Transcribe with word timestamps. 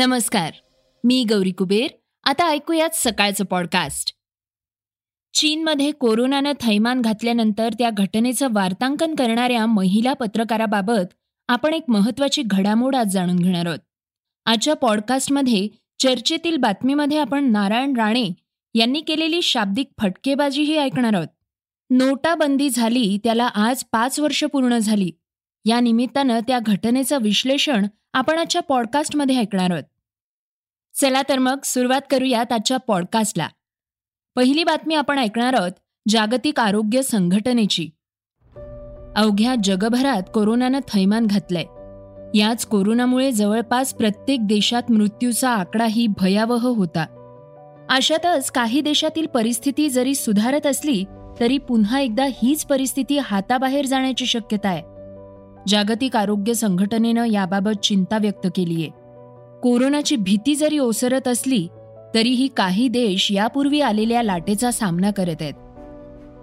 नमस्कार 0.00 0.52
मी 1.04 1.24
गौरी 1.24 1.50
कुबेर. 1.50 1.88
आता 2.24 2.48
ऐकूयात 2.48 2.90
सकाळचं 2.92 3.44
पॉडकास्ट 3.44 4.14
चीनमध्ये 5.34 5.90
कोरोनानं 5.90 6.52
थैमान 6.60 7.00
घातल्यानंतर 7.00 7.72
त्या 7.72 7.90
घटनेचं 7.90 8.48
वार्तांकन 8.52 9.14
करणाऱ्या 9.14 9.66
महिला 9.66 10.12
पत्रकाराबाबत 10.12 11.14
आपण 11.48 11.74
एक 11.74 11.82
महत्वाची 11.88 12.42
घडामोड 12.46 12.96
आज 12.96 13.06
जाणून 13.06 13.36
घेणार 13.36 13.66
आहोत. 13.66 13.78
आजच्या 14.46 14.74
पॉडकास्टमध्ये 14.74 15.68
चर्चेतील 15.98 16.56
बातमीमध्ये 16.56 17.18
आपण 17.18 17.44
नारायण 17.44 17.96
राणे 17.96 18.28
यांनी 18.74 19.00
केलेली 19.00 19.42
शाब्दिक 19.42 19.90
फटकेबाजीही 19.98 20.76
ऐकणार 20.76 21.14
आहोत. 21.14 21.28
नोटाबंदी 21.90 22.70
झाली 22.70 23.18
त्याला 23.24 23.46
आज 23.46 23.84
पाच 23.92 24.20
वर्ष 24.20 24.44
पूर्ण 24.44 24.78
झाली. 24.78 25.10
या 25.64 25.80
निमित्तानं 25.80 26.40
त्या 26.40 26.58
घटनेचं 26.58 27.18
विश्लेषण 27.22 27.86
आपण 28.12 28.38
आजच्या 28.38 28.62
पॉडकास्टमध्ये 28.62 29.36
ऐकणार 29.36 29.70
आहोत. 29.70 29.82
चला 30.94 31.22
तर 31.28 31.38
मग 31.38 31.58
सुरुवात 31.64 32.00
करूयात 32.10 32.52
आजच्या 32.52 32.76
पॉडकास्टला. 32.76 33.48
पहिली 34.36 34.64
बातमी 34.64 34.94
आपण 34.94 35.18
ऐकणार 35.18 35.54
आहोत 35.54 35.72
जागतिक 36.08 36.60
आरोग्य 36.60 37.02
संघटनेची. 37.02 37.90
अवघ्या 39.16 39.54
जगभरात 39.64 40.22
कोरोनानं 40.34 40.78
थैमान 40.88 41.26
घातलंय. 41.26 41.64
याच 42.38 42.66
कोरोनामुळे 42.66 43.32
जवळपास 43.32 43.94
प्रत्येक 43.94 44.46
देशात 44.46 44.90
मृत्यूचा 44.90 45.50
आकडाही 45.50 46.06
भयावह 46.06 46.68
होता. 46.68 47.06
अशातच 47.90 48.50
काही 48.50 48.80
देशातील 48.80 49.26
परिस्थिती 49.26 49.90
जरी 49.90 50.14
सुधारत 50.14 50.66
असली 50.66 51.04
तरी 51.40 51.58
पुन्हा 51.58 52.00
एकदा 52.00 52.24
हीच 52.24 52.64
परिस्थिती 52.64 53.18
हाताबाहेर 53.18 53.86
जाण्याची 53.86 54.26
शक्यता 54.26 54.68
आहे. 54.68 54.99
जागतिक 55.68 56.16
आरोग्य 56.16 56.54
संघटनेनं 56.54 57.24
याबाबत 57.24 57.78
चिंता 57.82 58.18
व्यक्त 58.18 58.46
केलीय. 58.56 58.86
कोरोनाची 59.62 60.16
भीती 60.16 60.54
जरी 60.54 60.78
ओसरत 60.78 61.28
असली 61.28 61.68
तरीही 62.14 62.48
काही 62.56 62.88
देश 62.88 63.32
यापूर्वी 63.32 63.80
आलेल्या 63.80 64.22
लाटेचा 64.22 64.70
सामना 64.70 65.10
करत 65.10 65.36
आहेत. 65.40 65.54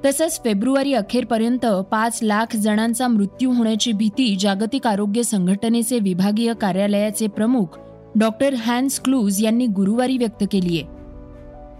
तसंच 0.05 0.43
फेब्रुवारी 0.43 0.93
अखेरपर्यंत 0.93 1.65
पाच 1.91 2.19
लाख 2.23 2.55
जणांचा 2.55 3.07
मृत्यू 3.07 3.51
होण्याची 3.51 3.91
भीती 3.91 4.35
जागतिक 4.39 4.87
आरोग्य 4.87 5.23
संघटनेचे 5.23 5.99
विभागीय 5.99 6.53
कार्यालयाचे 6.53 7.27
प्रमुख 7.27 7.79
डॉक्टर 8.15 8.53
हॅन्स 8.53 8.99
क्लूज 8.99 9.45
यांनी 9.45 9.67
गुरुवारी 9.67 10.17
व्यक्त 10.17 10.43
केलीय. 10.51 10.81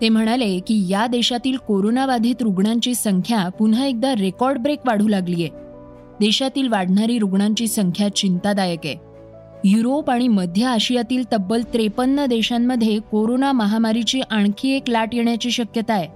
ते 0.02 0.09
म्हणाले 0.09 0.59
की 0.59 0.86
या 0.89 1.08
देशातील 1.08 1.58
कोरोनाबाधित 1.58 2.36
रुग्णांची 2.42 2.95
संख्या 2.95 3.50
पुन्हा 3.50 3.86
एकदा 3.86 4.14
रेकॉर्ड 4.16 4.59
ब्रेक 4.59 4.80
वाढू 4.88 5.08
लागली 5.08 5.44
आहे 5.44 5.67
देशातील 6.20 6.68
वाढणारी 6.68 7.18
रुग्णांची 7.20 7.68
संख्या 7.68 8.16
चिंतादायक 8.16 8.80
आहे. 8.86 8.96
युरोप 9.66 10.10
आणि 10.10 10.28
मध्य 10.28 10.66
आशियातील 10.66 11.23
तब्बल 11.34 11.62
त्रेपन्न 11.73 12.26
देशांमध्ये 12.26 13.00
कोरोना 13.12 13.52
महामारीची 13.52 14.22
आणखी 14.22 14.70
एक 14.70 14.90
लाट 14.90 15.16
येण्याची 15.16 15.52
शक्यता 15.52 15.94
आहे. 15.94 16.08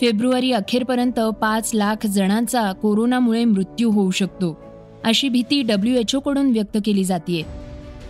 फेब्रुवारी 0.00 0.52
अखेरपर्यंत 0.52 1.20
पाच 1.20 1.70
लाख 1.74 2.06
जणांचा 2.06 2.72
कोरोनामुळे 2.72 3.44
मृत्यू 3.44 3.90
होऊ 3.90 4.10
शकतो 4.10 4.56
अशी 5.04 5.28
भीती 5.28 5.62
डब्ल्यू 5.62 6.20
कडून 6.20 6.50
व्यक्त 6.50 6.78
केली 6.84 7.04
जाते 7.04 7.42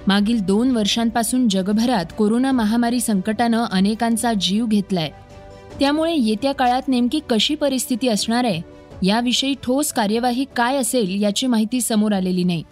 मागील 0.06 0.40
दोन 0.40 0.70
वर्षांपासून 0.70 1.48
जगभरात 1.48 2.04
कोरोना 2.18 2.52
महामारी 2.52 3.00
संकटानं 3.00 3.64
अनेकांचा 3.72 4.32
जीव 4.32 4.66
घेतलाय. 4.66 5.10
त्यामुळे 5.80 6.14
येत्या 6.16 6.52
काळात 6.52 6.88
नेमकी 6.88 7.20
कशी 7.30 7.54
परिस्थिती 7.54 8.08
असणार 8.08 8.44
आहे 8.44 8.73
याविषयी 9.02 9.54
ठोस 9.62 9.92
कार्यवाही 9.92 10.44
काय 10.56 10.76
असेल 10.76 11.22
याची 11.22 11.46
माहिती 11.46 11.80
समोर 11.80 12.12
आलेली 12.12 12.44
नाही. 12.44 12.62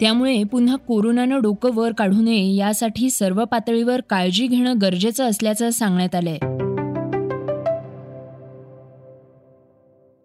त्यामुळे 0.00 0.44
पुन्हा 0.44 0.76
कोरोनानं 0.76 1.42
डोकं 1.42 1.70
वर 1.74 1.92
काढू 1.92 2.22
नये 2.22 2.54
यासाठी 2.54 3.10
सर्व 3.10 3.44
पातळीवर 3.44 4.00
काळजी 4.00 4.46
घेणं 4.46 4.74
गरजेचं 4.82 5.24
असल्याचं 5.24 5.70
सांगण्यात 5.70 6.14
आलंय. 6.14 6.38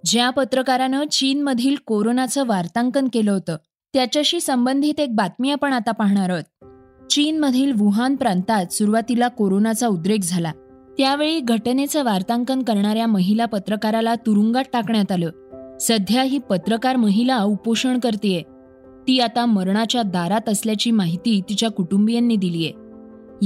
ज्या 0.05 0.29
पत्रकारानं 0.29 1.03
चीनमधील 1.11 1.75
कोरोनाचं 1.85 2.45
वार्तांकन 2.45 3.07
केलं 3.13 3.31
होतं 3.31 3.57
त्याच्याशी 3.93 4.39
संबंधित 4.39 4.99
एक 4.99 5.15
बातमी 5.15 5.51
आपण 5.51 5.73
आता 5.73 5.91
पाहणार 5.91 6.29
आहोत. 6.29 6.43
चीनमधील 7.09 7.71
वुहान 7.77 8.15
प्रांतात 8.15 8.73
सुरुवातीला 8.73 9.27
कोरोनाचा 9.27 9.87
उद्रेक 9.87 10.19
झाला. 10.23 10.51
त्यावेळी 10.97 11.39
घटनेचं 11.39 12.03
वार्तांकन 12.03 12.63
करणाऱ्या 12.63 13.07
महिला 13.07 13.45
पत्रकाराला 13.45 14.15
तुरुंगात 14.15 14.63
टाकण्यात 14.73 15.11
आलं. 15.11 15.29
सध्या 15.81 16.23
ही 16.23 16.37
पत्रकार 16.37 16.95
महिला 16.95 17.43
उपोषण 17.43 17.99
करतेय. 17.99 18.41
ती 19.07 19.19
आता 19.19 19.45
मरणाच्या 19.45 20.01
दारात 20.01 20.49
असल्याची 20.49 20.91
माहिती 20.91 21.41
तिच्या 21.49 21.69
कुटुंबियांनी 21.69 22.35
दिलीय. 22.35 22.71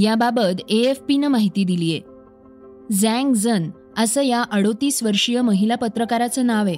याबाबत 0.02 0.70
ए 0.70 0.76
एफ 0.76 1.00
पीनं 1.08 1.28
माहिती 1.28 1.64
दिलीय. 1.64 1.98
झँग 2.92 3.32
झन 3.32 3.70
असं 3.98 4.22
या 4.22 4.42
अडोतीस 4.42 5.02
वर्षीय 5.02 5.40
महिला 5.40 5.74
पत्रकाराचं 5.74 6.46
नाव 6.46 6.66
आहे. 6.66 6.76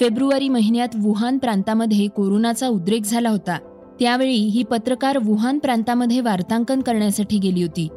फेब्रुवारी 0.00 0.48
महिन्यात 0.48 0.88
वुहान 1.02 1.38
प्रांतामध्ये 1.38 2.06
कोरोनाचा 2.06 2.68
उद्रेक 2.68 3.02
झाला 3.04 3.30
होता. 3.30 3.58
त्यावेळी 4.00 4.36
ही 4.36 4.62
पत्रकार 4.62 5.18
वुहान 5.24 5.58
प्रांतामध्ये 5.58 6.20
वार्तांकन 6.20 6.80
करण्यासाठी 6.80 7.38
गेली 7.38 7.62
होती. 7.62 7.88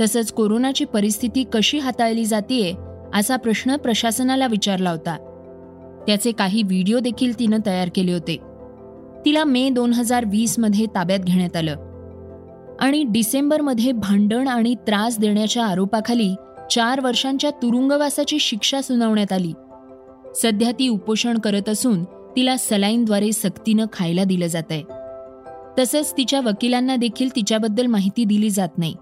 तसंच 0.00 0.32
कोरोनाची 0.32 0.84
परिस्थिती 0.84 1.44
कशी 1.52 1.78
हाताळली 1.78 2.24
जाते 2.24 2.76
असा 3.14 3.36
प्रश्न 3.36 3.76
प्रशासनाला 3.76 4.46
विचारला 4.46 4.90
होता. 4.90 5.32
त्याचे 6.06 6.32
काही 6.32 6.62
व्हिडिओ 6.62 6.98
देखील 6.98 7.38
तिनं 7.38 7.58
तयार 7.66 7.88
केले 7.94 8.12
होते. 8.12 8.36
तिला 9.24 9.44
मे 9.44 9.68
दोन 9.70 9.92
हजार 9.92 10.24
वीसमध्ये 10.24 10.86
ताब्यात 10.86 11.18
घेण्यात 11.18 11.56
आलं. 11.56 11.76
आणि 12.80 13.04
डिसेंबरमध्ये 13.04 13.92
भांडण 13.92 14.48
आणि 14.48 14.74
त्रास 14.74 15.18
देण्याच्या 15.18 15.66
आरोपाखाली 15.66 16.34
चार 16.70 17.00
वर्षांच्या 17.00 17.50
तुरुंगवासाची 17.50 18.38
शिक्षा 18.38 18.80
सुनावण्यात 18.80 19.32
आली. 19.32 19.52
सध्या 20.36 20.72
ती 20.72 20.88
उपोषण 20.88 21.38
करत 21.38 21.68
असून 21.68 22.04
तिला 22.04 22.56
सलाईनद्वारे 22.56 23.32
सक्तीनं 23.32 23.86
खायला 23.92 24.24
दिलं 24.24 24.46
जात 24.46 24.70
आहे 24.70 24.82
तसंच 25.78 26.14
तिच्या 26.16 26.40
वकिलांना 26.40 26.96
देखील 26.96 27.28
तिच्याबद्दल 27.36 27.86
माहिती 27.86 28.24
दिली 28.24 28.50
जात 28.50 28.78
नाही. 28.78 28.94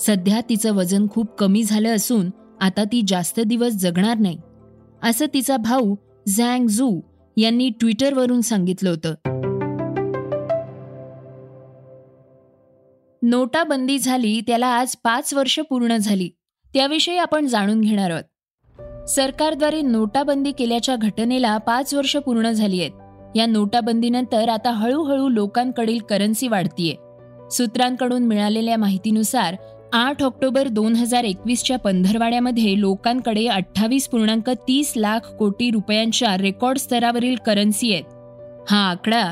सध्या 0.00 0.40
तिचं 0.48 0.74
वजन 0.74 1.06
खूप 1.10 1.26
कमी 1.38 1.62
झालं 1.62 1.96
असून 1.96 2.30
आता 2.60 2.84
ती 2.84 3.02
जास्त 3.08 3.40
दिवस 3.40 3.72
जगणार 3.72 4.18
नाही. 4.18 4.38
असं 5.02 5.26
तिचा 5.34 5.56
भाऊ 5.56 5.94
झँग 6.28 6.66
झू 6.66 7.00
यांनी 7.36 7.68
ट्विटरवरून 7.68 8.40
सांगितलं 8.40 8.90
होतं. 8.90 9.14
नोटाबंदी 13.22 13.98
झाली 13.98 14.40
त्याला 14.40 14.66
आज 14.66 14.96
पाच 15.04 15.34
वर्ष 15.34 15.60
पूर्ण 15.60 15.96
झाली. 15.96 16.30
त्याविषयी 16.74 17.16
आपण 17.16 17.46
जाणून 17.46 17.80
घेणार 17.80 18.10
आहोत. 18.10 18.22
सरकारद्वारे 19.08 19.82
नोटाबंदी 19.82 20.52
केल्याच्या 20.52 20.96
घटनेला 20.96 21.58
पाच 21.58 21.94
वर्ष 21.94 22.16
पूर्ण 22.16 22.50
झाली 22.50 22.80
आहेत. 22.80 22.90
या 23.36 23.46
नोटाबंदीनंतर 23.46 24.48
आता 24.48 24.70
हळूहळू 24.70 25.28
लोकांकडील 25.28 25.98
करन्सी 25.98 26.48
वाढतीये. 26.48 26.94
सूत्रांकडून 27.50 28.22
मिळालेल्या 28.22 28.76
माहितीनुसार 28.76 29.56
आठ 29.94 30.22
ऑक्टोबर 30.22 30.68
दोन 30.68 30.94
हजार 30.96 31.24
एकवीसच्या 31.24 31.76
पंधरवाड्यामध्ये 31.78 32.80
लोकांकडे 32.80 33.46
अठ्ठावीस 33.46 34.08
पूर्णांक 34.08 34.48
तीस 34.68 34.92
लाख 34.96 35.26
कोटी 35.38 35.70
रुपयांच्या 35.70 36.36
रेकॉर्ड 36.38 36.78
स्तरावरील 36.78 37.34
करन्सी 37.46 37.92
आहेत. 37.92 38.04
हा 38.68 38.78
आकडा 38.90 39.22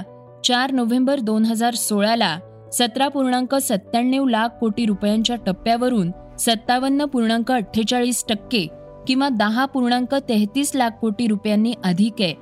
चार 0.45 0.73
नोव्हेंबर 0.73 1.21
दोन 1.21 1.45
हजार 1.45 1.75
सोळाला 1.75 2.39
सतरा 2.73 3.09
पूर्णांक 3.09 3.55
सत्त्याण्णव 3.55 4.27
लाख 4.29 4.59
कोटी 4.61 4.87
रुपयांच्या 4.87 5.37
टप्प्यावरून 5.47 6.11
सत्तावन्न 6.39 7.05
पूर्णांक 7.05 7.53
अठ्ठेचाळीस 7.53 8.25
टक्के 8.29 8.67
किंवा 9.09 9.29
दहा 9.29 9.65
पूर्णांक 9.65 10.15
तेहतीस 10.29 10.75
लाख 10.75 11.01
कोटी 11.01 11.27
रुपयांनी 11.27 11.75
अधिक 11.85 12.21
आहे. 12.21 12.35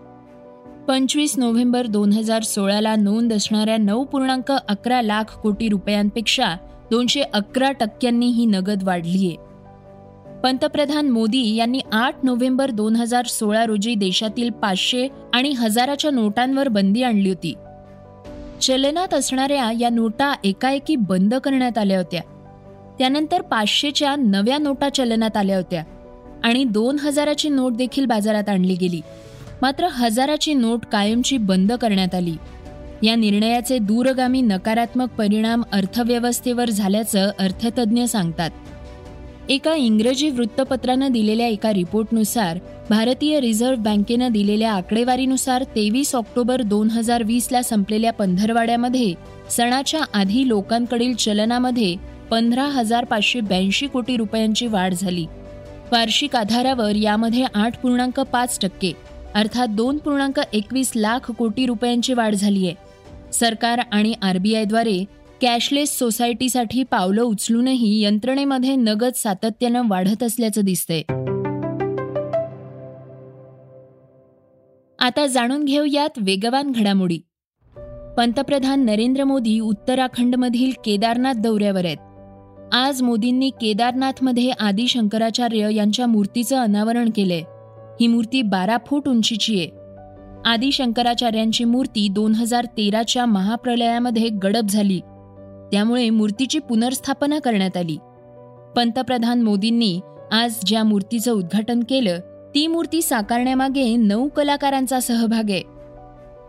पंचवीस 0.88 1.38
नोव्हेंबर 1.38 1.86
दोन 1.86 2.12
हजार 2.12 2.42
सोळाला 2.42 2.96
नोंद 2.96 3.32
असणाऱ्या 3.32 3.76
नऊ 3.76 4.04
पूर्णांक 4.04 4.52
अकरा 4.52 5.02
लाख 5.02 5.38
कोटी 5.38 5.68
रुपयांपेक्षा 5.68 6.56
दोनशे 6.90 7.22
अकरा 7.22 7.72
टक्क्यांनी 7.72 8.26
ही 8.26 8.46
नगद 8.46 8.82
वाढलीय 8.82 9.30
पंतप्रधान 10.42 11.08
मोदी 11.08 11.56
यांनी 11.56 11.80
आठ 11.92 12.14
नोव्हेंबर 12.22 12.70
दोन 12.70 12.96
हजार 12.96 13.26
सोळा 13.26 13.66
रोजी 13.66 13.94
देशातील 13.94 14.50
पाचशे 14.50 15.08
आणि 15.34 15.50
हजाराच्या 15.50 16.10
नोटांवर 16.10 16.68
बंदी 16.68 17.02
आणली 17.02 17.28
होती. 17.28 17.54
चलनात 18.60 19.14
असणाऱ्या 19.14 19.72
या 19.80 19.88
नोटा 19.88 20.34
एकाएकी 20.44 20.96
बंद 20.96 21.34
करण्यात 21.34 21.78
आल्या 21.78 21.98
होत्या. 21.98 22.20
त्यानंतर 22.98 23.42
पाचशेच्या 23.42 24.16
नव्या 24.16 24.58
नोटा 24.58 24.88
चलनात 24.88 25.36
आल्या 25.36 25.56
होत्या 25.56 25.84
आणि 26.44 26.64
दोन 26.64 26.98
हजाराची 26.98 27.48
नोट 27.48 27.72
देखील 27.72 28.06
बाजारात 28.06 28.48
आणली 28.48 28.74
गेली. 28.74 29.00
मात्र 29.62 29.86
हजाराची 29.86 30.54
नोट 30.54 30.84
कायमची 30.84 31.38
बंद 31.38 31.72
करण्यात 31.72 32.14
आली. 32.14 32.36
या 33.02 33.14
निर्णयाचे 33.16 33.78
दूरगामी 33.78 34.40
नकारात्मक 34.40 35.10
परिणाम 35.18 35.62
अर्थव्यवस्थेवर 35.72 36.70
झाल्याचं 36.70 37.30
अर्थतज्ज्ञ 37.38 38.04
सांगतात. 38.04 38.50
एका 39.48 39.74
इंग्रजी 39.74 40.28
वृत्तपत्रानं 40.30 41.12
दिलेल्या 41.12 41.46
एका 41.46 41.72
रिपोर्टनुसार 41.72 42.58
भारतीय 42.90 43.38
रिझर्व्ह 43.40 43.82
बँकेनं 43.82 44.32
दिलेल्या 44.32 44.72
आकडेवारीनुसार 44.72 45.62
तेवीस 45.74 46.14
ऑक्टोबर 46.14 46.62
दोन 46.62 46.90
हजार 46.90 47.22
वीसला 47.22 47.62
संपलेल्या 47.62 48.12
पंधरवाड्यामध्ये 48.12 49.12
सणाच्या 49.50 50.00
आधी 50.14 50.46
लोकांकडील 50.48 51.14
चलनामध्ये 51.14 51.94
पंधरा 52.30 52.64
हजार 52.64 53.04
पाचशे 53.04 53.40
ब्याऐंशी 53.40 53.86
कोटी 53.86 54.16
रुपयांची 54.16 54.66
वाढ 54.66 54.94
झाली. 54.94 55.24
वार्षिक 55.92 56.36
आधारावर 56.36 56.96
यामध्ये 56.96 57.44
आठ 57.54 57.78
पूर्णांक 57.78 58.20
पाच 58.22 58.58
टक्के 58.62 58.92
अर्थात 59.34 59.68
दोन 59.68 59.96
पूर्णांक 59.96 60.40
एकवीस 60.52 60.90
लाख 60.96 61.30
कोटी 61.30 61.66
रुपयांची 61.66 62.12
वाढ 62.12 62.34
झाली 62.34 62.66
आहे 62.66 62.87
सरकार 63.32 63.78
आणि 63.92 64.14
आरबीआयद्वारे 64.22 65.04
कॅशलेस 65.40 65.98
सोसायटीसाठी 65.98 66.82
पावलं 66.82 67.22
उचलूनही 67.22 68.02
यंत्रणेमध्ये 68.02 68.76
नगद 68.76 69.12
सातत्यानं 69.14 69.82
वाढत 69.88 70.22
असल्याचं 70.22 70.60
दिसतंय. 70.64 71.02
आता 74.98 75.26
जाणून 75.26 75.64
घेऊयात 75.64 76.08
वेगवान 76.16 76.72
घडामोडी. 76.72 77.18
पंतप्रधान 78.16 78.84
नरेंद्र 78.84 79.24
मोदी 79.24 79.60
उत्तराखंडमधील 79.60 80.72
केदारनाथ 80.84 81.34
दौऱ्यावर 81.34 81.84
आहेत. 81.84 81.96
आज 82.74 83.02
मोदींनी 83.02 83.50
केदारनाथमध्ये 83.50 84.50
आदी 84.50 84.88
शंकराचार्य 84.88 85.74
यांच्या 85.74 86.06
मूर्तीचं 86.06 86.56
अनावरण 86.56 87.10
केलंय. 87.16 87.42
ही 88.00 88.06
मूर्ती 88.06 88.42
बारा 88.42 88.76
फूट 88.86 89.08
उंचीची 89.08 89.58
आहे. 89.58 89.77
आदी 90.44 90.72
शंकराचार्यांची 90.72 91.64
मूर्ती 91.64 92.08
दोन 92.08 92.34
हजार 92.34 92.64
तेराच्या 92.64 93.26
महाप्रलयामध्ये 93.26 94.28
गडप 94.28 94.64
झाली. 94.68 95.00
त्यामुळे 95.72 96.10
मूर्तीची 96.10 96.58
पुनर्स्थापना 96.58 97.38
करण्यात 97.38 97.76
आली. 97.76 97.96
पंतप्रधान 98.76 99.42
मोदींनी 99.42 100.00
आज 100.32 100.54
ज्या 100.66 100.84
मूर्तीचं 100.84 101.32
उद्घाटन 101.32 101.82
केलं 101.88 102.20
ती 102.54 102.66
मूर्ती 102.66 103.02
साकारण्यामागे 103.02 103.96
नऊ 103.96 104.28
कलाकारांचा 104.28 105.00
सहभाग 105.00 105.50
आहे. 105.50 105.62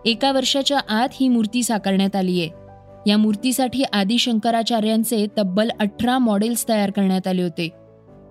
एका 0.06 0.32
वर्षाच्या 0.32 0.80
आत 0.90 1.10
ही 1.14 1.28
मूर्ती 1.28 1.64
साकारण्यात 1.64 2.16
आली 2.16 2.42
आहे. 2.42 2.50
या 3.08 3.18
मूर्तीसाठी 3.18 3.84
आदी 3.84 4.18
शंकराचार्यांचे 4.18 5.28
तब्बल 5.38 5.70
अठरा 5.80 6.18
मॉडेल्स 6.18 6.70
तयार 6.70 6.92
करण्यात 6.92 7.28
आले 7.28 7.44
होते. 7.44 7.70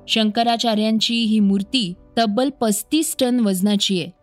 शंकराचार्यांची 0.09 1.15
ही 1.15 1.41
मूर्ती 1.41 1.95
तब्बल 2.19 2.51
पस्तीस 2.61 3.17
टन 3.21 3.41
वजनाची 3.41 4.01
आहे. 4.01 4.18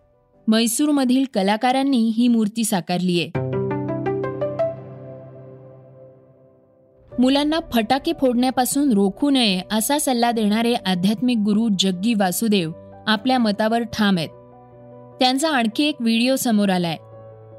म्हैसूरमधील 0.47 1.25
कलाकारांनी 1.33 1.97
ही 1.97 2.27
मूर्ती 2.27 2.63
साकारली 2.63 3.21
आहे 3.21 3.39
मुलांना 7.19 7.59
फटाके 7.73 8.11
फोडण्यापासून 8.21 8.91
रोखू 8.93 9.29
नये 9.29 9.61
असा 9.71 9.99
सल्ला 9.99 10.31
देणारे 10.31 10.73
आध्यात्मिक 10.73 11.37
गुरु 11.37 11.69
जग्गी 11.79 12.13
वासुदेव 12.13 12.71
आपल्या 13.07 13.37
मतावर 13.37 13.81
ठाम 13.81 14.17
आहेत. 14.17 14.29
त्यांचा 15.19 15.49
आणखी 15.49 15.83
एक 15.83 15.95
व्हिडिओ 15.99 16.35
समोर 16.35 16.69
आलाय. 16.69 16.97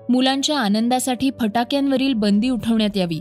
मुलांच्या 0.08 0.58
आनंदासाठी 0.58 1.30
फटाक्यांवरील 1.40 2.12
बंदी 2.12 2.50
उठवण्यात 2.50 2.96
यावी. 2.96 3.20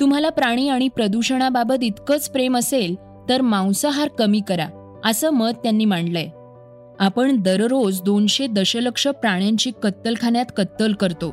तुम्हाला 0.00 0.28
प्राणी 0.28 0.68
आणि 0.68 0.88
प्रदूषणाबाबत 0.88 1.82
इतकंच 1.82 2.28
प्रेम 2.28 2.56
असेल 2.56 2.94
तर 3.28 3.40
मांसाहार 3.40 4.08
कमी 4.08 4.40
करा 4.48 4.98
असं 5.04 5.30
मत 5.30 5.52
त्यांनी 5.62 5.84
मांडलंय. 5.84 6.28
आपण 7.00 7.40
दररोज 7.40 8.02
दोनशे 8.02 8.46
दशलक्ष 8.46 9.08
प्राण्यांची 9.08 9.72
कत्तलखान्यात 9.82 10.44
कत्तल 10.56 10.92
करतो. 10.92 11.30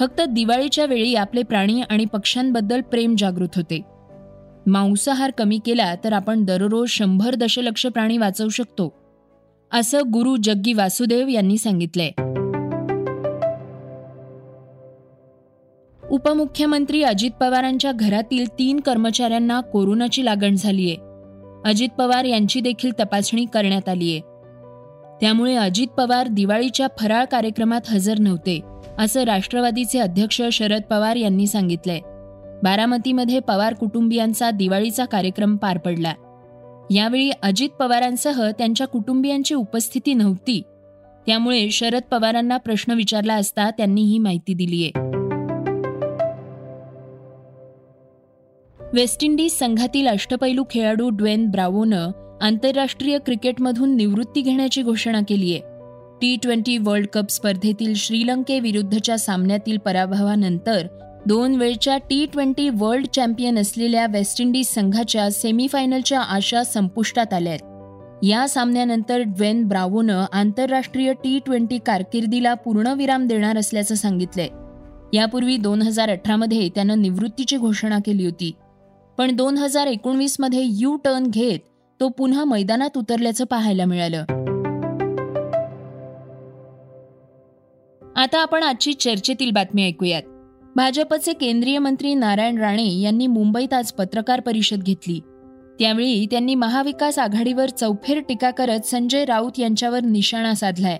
फक्त 0.00 0.20
दिवाळीच्या 0.20 0.86
वेळी 0.86 1.14
आपले 1.14 1.42
प्राणी 1.42 1.80
आणि 1.80 2.04
पक्ष्यांबद्दल 2.04 2.80
प्रेम 2.80 3.14
जागृत 3.18 3.48
होते. 3.56 3.80
मांसाहार 4.66 5.30
कमी 5.30 5.58
केला 5.66 5.94
तर 5.94 6.12
आपण 6.12 6.44
दररोज 6.44 6.88
शंभर 6.88 7.34
दशलक्ष 7.34 7.86
प्राणी 7.86 8.18
वाचवू 8.18 8.48
शकतो. 8.48 8.94
असं 9.72 10.00
गुरु 10.12 10.36
जग्गी 10.42 10.72
वासुदेव 10.72 11.28
यांनी 11.28 11.58
सांगितलंय. 11.58 12.10
उपमुख्यमंत्री 16.10 17.02
अजित 17.02 17.30
पवारांच्या 17.30 17.92
घरातील 17.92 18.46
तीन 18.58 18.80
कर्मचाऱ्यांना 18.80 19.60
कोरोनाची 19.60 20.24
लागण 20.24 20.54
झालीय. 20.54 20.94
अजित 21.64 21.88
पवार 21.88 22.24
यांची 22.24 22.60
देखील 22.60 22.90
तपासणी 23.00 23.44
करण्यात 23.44 23.88
आलीय. 23.88 24.31
त्यामुळे 25.22 25.54
अजित 25.54 25.86
पवार 25.86 26.26
दिवाळीच्या 26.26 26.86
फराळ 27.00 27.24
कार्यक्रमात 27.24 27.80
हजर 27.88 28.18
नव्हते 28.18 28.60
असं 28.98 29.22
राष्ट्रवादीचे 29.22 29.98
अध्यक्ष 29.98 30.42
शरद 30.52 30.82
पवार 30.90 31.16
यांनी 31.16 31.46
सांगितलंय. 31.46 32.00
बारामतीमध्ये 32.62 33.38
पवार 33.38 33.74
कुटुंबियांचा 33.74 34.50
दिवाळीचा 34.50 35.04
कार्यक्रम 35.04 35.56
पार 35.56 35.78
पडला. 35.78 36.12
यावेळी 36.90 37.30
अजित 37.42 37.68
पवारांसह 37.68 38.50
त्यांच्या 38.50 38.86
कुटुंबियांची 38.86 39.54
उपस्थिती 39.54 40.14
नव्हती. 40.14 40.62
त्यामुळे 41.26 41.70
शरद 41.70 42.02
पवारांना 42.10 42.56
प्रश्न 42.56 42.92
विचारला 42.92 43.34
असता 43.34 43.70
त्यांनी 43.70 44.02
ही 44.02 44.18
माहिती 44.18 44.54
दिलीय. 44.54 44.98
वेस्ट 48.92 49.24
इंडिज 49.24 49.52
संघातील 49.52 50.08
अष्टपैलू 50.08 50.64
खेळाडू 50.70 51.10
ड्वेन 51.10 51.50
ब्रावोनं 51.50 52.10
आंतरराष्ट्रीय 52.42 53.18
क्रिकेटमधून 53.18 53.96
निवृत्ती 53.96 54.40
घेण्याची 54.40 54.82
घोषणा 54.82 55.20
केली 55.28 55.52
आहे. 55.52 55.60
टी 56.20 56.36
ट्वेंटी 56.42 56.78
वर्ल्ड 56.78 57.06
कप 57.06 57.30
स्पर्धेतील 57.30 57.94
श्रीलंकेविरुद्धच्या 57.94 59.18
सामन्यातील 59.18 59.78
पराभवानंतर 59.78 60.86
दोन 61.26 61.54
वेळच्या 61.54 61.96
टी 61.96 62.26
ट्वेंटी 62.26 62.68
वर्ल्ड 62.68 63.06
चॅम्पियन 63.06 63.58
असलेल्या 63.58 64.06
वेस्ट 64.10 64.40
इंडिज 64.40 64.66
संघाच्या 64.66 65.30
सेमीफायनलच्या 65.30 66.20
आशा 66.20 66.64
संपुष्टात 66.64 67.34
आल्या 67.34 67.52
आहेत. 67.52 68.24
या 68.24 68.48
सामन्यानंतर 68.48 69.18
ड्वेन 69.18 69.64
ब्रावोनं 69.64 70.24
आंतरराष्ट्रीय 70.32 71.12
टी 71.12 71.38
ट्वेंटी 71.38 71.78
कारकिर्दीला 71.78 72.54
पूर्णविराम 72.54 73.26
देणार 73.26 73.58
असल्याचं 73.58 73.94
सांगितलंय. 73.94 74.48
यापूर्वी 75.16 75.56
दोन 75.56 75.82
हजार 75.82 76.10
अठरामध्ये 76.10 76.68
त्यानं 76.68 77.02
निवृत्तीची 77.02 77.56
घोषणा 77.56 77.98
केली 78.06 78.24
होती. 78.24 78.52
पण 79.18 79.36
दोन 79.36 79.58
हजार 79.58 79.86
एकोणवीसमध्ये 79.86 80.62
यू 80.64 80.96
टर्न 80.96 81.26
घेत 81.26 81.58
तो 82.02 82.08
पुन्हा 82.08 82.44
मैदानात 82.44 82.96
उतरल्याचं 82.96 83.44
पाहायला 83.44 83.84
मिळालं. 83.84 84.18
आता 88.16 88.38
आपण 88.38 88.62
आजची 88.62 88.92
चर्चेतील 88.92 89.50
बातमी 89.50 89.86
ऐकूयात. 89.86 90.22
भाजपचे 90.76 91.32
केंद्रीय 91.32 91.78
मंत्री 91.78 92.14
नारायण 92.14 92.58
राणे 92.58 93.00
यांनी 93.00 93.26
मुंबईत 93.26 93.74
आज 93.74 93.92
पत्रकार 93.92 94.40
परिषद 94.40 94.82
घेतली. 94.82 95.20
त्यावेळी 95.78 96.26
त्यांनी 96.30 96.54
महाविकास 96.54 97.18
आघाडीवर 97.18 97.68
चौफेर 97.68 98.20
टीका 98.28 98.50
करत 98.50 98.80
संजय 98.80 99.24
राऊत 99.24 99.52
यांच्यावर 99.58 100.00
निशाणा 100.00 100.54
साधलाय. 100.54 100.98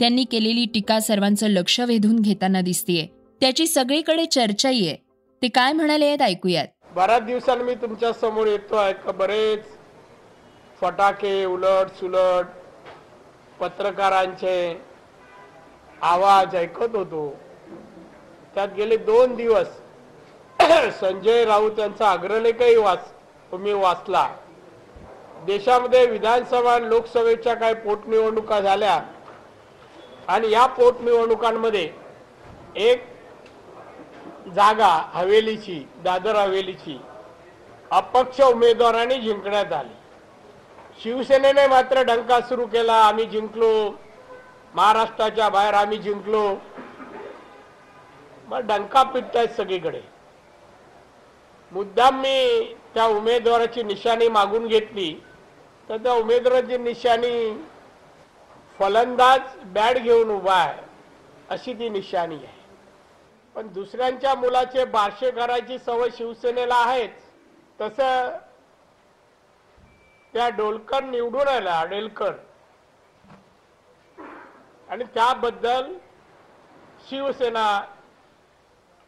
त्यांनी 0.00 0.24
केलेली 0.24 0.64
टीका 0.64 1.00
सर्वांचं 1.00 1.46
लक्ष 1.46 1.80
वेधून 1.80 2.18
घेताना 2.18 2.60
दिसतीये. 2.60 3.06
त्याची 3.40 3.66
सगळीकडे 3.66 4.24
चर्चाही 4.24 4.86
आहे. 4.86 4.96
ते 5.42 5.48
काय 5.48 5.72
म्हणाले 5.72 6.04
आहेत 6.04 6.22
ऐकूयात. 6.22 6.66
बऱ्याच 6.96 7.24
दिवसांनी 7.24 7.64
मी 7.64 7.74
तुमच्यासमोर 7.74 8.46
येतोय 8.46 8.92
का? 8.92 9.12
बरेच 9.12 9.60
फटाके 10.80 11.44
उलट 11.44 11.90
सुलट 11.98 12.46
पत्रकारांचे 13.60 14.58
आवाज 16.02 16.54
ऐकत 16.56 16.96
होतो. 16.96 17.28
त्यात 18.54 18.68
गेले 18.68 18.96
दोन 18.96 19.34
दिवस. 19.34 19.66
संजय 21.00 21.44
राऊत 21.44 21.78
यांचा 21.78 22.10
अग्रलेखही 22.10 22.76
वाच 22.76 23.10
तुम्ही 23.52 23.72
वाचला. 23.72 24.28
देशामध्ये 25.46 26.04
विधानसभा 26.06 26.78
लोकसभेच्या 26.78 27.54
काही 27.54 27.74
पोटनिवडणुका 27.74 28.60
झाल्या 28.60 29.00
आणि 30.28 30.50
या 30.50 30.66
पोटनिवडणुकांमध्ये 30.66 31.88
एक 32.76 33.04
जागा 34.54 34.94
हवेलीची 35.12 35.78
दादर 36.04 36.36
हवेलीची 36.36 36.98
अपक्ष 37.90 38.40
उमेदवारांनी 38.40 39.20
जिंकण्यात 39.20 39.72
आली. 39.72 39.94
शिवसेनेने 41.02 41.66
मात्र 41.66 42.02
डंका 42.02 42.40
सुरू 42.40 42.66
केला. 42.66 42.94
आम्ही 42.94 43.24
जिंकलो. 43.24 43.90
महाराष्ट्राच्या 44.74 45.48
बाहेर 45.48 45.74
आम्ही 45.74 45.98
जिंकलो. 45.98 46.56
मग 48.48 48.58
डंका 48.58 49.02
पिटतायत 49.02 49.48
सगळीकडे. 49.48 50.00
मुद्दाम 51.72 52.20
मी 52.20 52.74
त्या 52.94 53.04
उमेदवाराची 53.04 53.82
निशाणी 53.82 54.28
मागून 54.28 54.66
घेतली. 54.66 55.12
तर 55.88 55.96
त्या 55.96 56.12
उमेदवाराची 56.12 56.78
निशाणी 56.78 57.64
फलंदाज 58.78 59.40
बॅट 59.64 59.98
घेऊन 59.98 60.30
उभा 60.30 60.54
आहे. 60.54 60.82
अशी 61.50 61.72
ती 61.72 61.88
निशाणी 61.88 62.34
आहे. 62.34 62.56
पण 63.54 63.68
दुसऱ्यांच्या 63.68 64.34
मुलाचे 64.34 64.84
बारशे 64.84 65.30
करायची 65.30 65.78
सवय 65.78 66.08
शिवसेनेला 66.16 66.74
आहेच. 66.74 67.10
तसं 67.80 68.36
त्या 70.32 70.48
डोलकर 70.48 71.04
निवडून 71.04 71.48
आल्या 71.48 71.84
डेलकर 71.84 72.32
आणि 74.88 75.04
त्याबद्दल 75.04 75.92
शिवसेना 77.10 77.84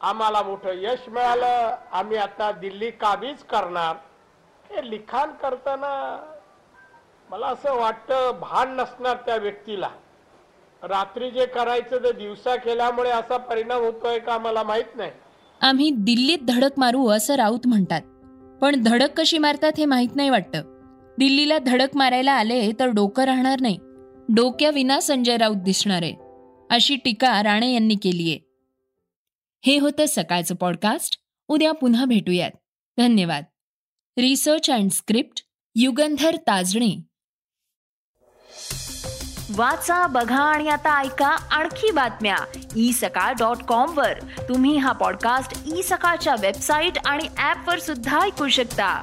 आम्हाला 0.00 0.42
मोठं 0.42 0.70
यश 0.74 1.08
मिळालं. 1.08 1.76
आम्ही 1.92 2.16
आता 2.16 2.52
दिल्ली 2.52 2.90
काबीज 2.90 3.42
करणार? 3.42 3.96
हे 4.70 4.90
लिखाण 4.90 5.30
करताना 5.30 5.90
मला 7.30 7.46
असं 7.46 7.74
वाटतं 7.74 8.38
भान 8.40 8.76
नसणार 8.76 9.16
त्या 9.16 9.36
व्यक्तीला. 9.36 9.90
रात्री 10.82 11.30
जे 11.30 11.46
करायचं 11.46 11.98
ते 11.98 12.12
दिवसा 12.12 12.56
केल्यामुळे 12.56 13.10
असा 13.10 13.36
परिणाम 13.36 13.82
होतोय 13.82 14.18
का 14.18 14.38
मला 14.38 14.62
माहीत 14.62 14.96
नाही. 14.96 15.10
आम्ही 15.62 15.90
दिल्लीत 15.90 16.38
धडक 16.48 16.78
मारू 16.78 17.08
असं 17.08 17.34
राऊत 17.34 17.66
म्हणतात. 17.66 18.00
पण 18.62 18.82
धडक 18.82 19.08
कशी 19.16 19.38
मारतात 19.38 19.72
हे 19.78 19.84
माहीत 19.84 20.16
नाही 20.16 20.30
वाटतं. 20.30 20.69
दिल्लीला 21.20 21.58
धडक 21.58 21.96
मारायला 21.96 22.32
आले 22.32 22.72
तर 22.80 22.86
डोकं 22.86 23.22
राहणार 23.22 23.60
नाही. 23.60 23.78
डोक्याविना 24.28 25.00
संजय 25.00 25.36
राऊत 25.36 25.56
दिसणार 25.56 26.02
आहे 26.02 26.14
अशी 26.70 26.96
टीका 26.96 27.42
राणे 27.42 27.72
यांनी 27.72 27.94
केली 27.94 28.30
आहे. 28.30 28.38
हे 29.66 29.78
होतं 29.78 30.04
सकाळचं 30.08 30.54
पॉडकास्ट. 30.54 31.18
उद्या 31.48 31.72
पुन्हा 31.72 32.04
भेटूयात. 32.04 32.50
धन्यवाद. 32.98 33.44
Research 34.18 34.70
and 34.70 34.90
script 34.90 35.42
Yugandhar 35.74 36.36
Tajane. 36.36 37.02
वाचा 39.50 40.06
बघा 40.06 40.42
आणि 40.42 40.68
आता 40.68 41.02
ऐका 41.02 41.28
आणखी 41.28 41.90
बातम्या. 41.90 42.36
ई 42.76 42.92
सकाळ 42.92 43.32
डॉट 43.32 43.56
कॉम 43.56 43.98
वर. 43.98 44.20
तुम्ही 44.48 44.76
हा 44.76 44.92
पॉडकास्ट 44.92 45.78
ई 45.78 45.82
सकाळच्या 45.82 46.34
वेबसाईट 46.40 46.92
आणि 47.06 47.22
ऍप 47.22 47.68
वर 47.68 47.78
सुद्धा 47.78 48.20
ऐकू 48.20 48.48
शकता. 48.48 49.02